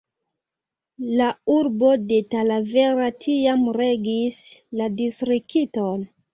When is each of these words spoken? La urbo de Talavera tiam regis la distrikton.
La 1.19 1.27
urbo 1.57 1.91
de 2.13 2.19
Talavera 2.33 3.11
tiam 3.27 3.69
regis 3.79 4.43
la 4.83 4.93
distrikton. 4.99 6.07